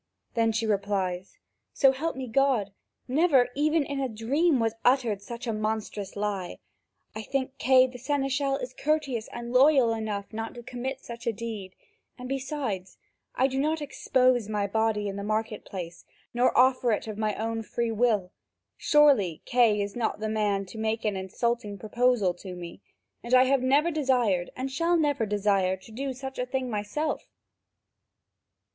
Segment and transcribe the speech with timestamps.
[0.33, 1.37] Then she replies:
[1.73, 2.71] "So help me God,
[3.07, 6.57] never even in a dream was uttered such a monstrous lie.
[7.13, 11.31] I think Kay the seneschal is courteous and loyal enough not to commit such a
[11.31, 11.75] deed,
[12.17, 12.97] and besides,
[13.35, 17.35] I do not expose my body in the market place, nor offer it of my
[17.35, 18.31] own free will.
[18.77, 22.81] Surely, Kay is not the man to make an insulting proposal to me,
[23.21, 27.29] and I have never desired and shall never desire to do such a thing myself."